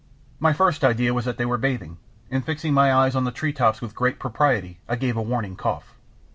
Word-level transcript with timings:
My 0.39 0.51
first 0.51 0.83
idea 0.83 1.13
was 1.13 1.25
that 1.25 1.37
they 1.37 1.45
were 1.45 1.59
bathing, 1.59 1.97
and 2.31 2.43
fixing 2.43 2.73
my 2.73 2.91
eyes 2.91 3.15
on 3.15 3.23
the 3.23 3.31
tree 3.31 3.53
tops 3.53 3.83
with 3.83 3.93
great 3.93 4.17
propriety, 4.17 4.79
I 4.89 4.95
gave 4.95 5.15
a 5.15 5.21
warning 5.21 5.55
cough. 5.55 5.93